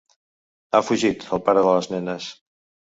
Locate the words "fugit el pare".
0.87-1.67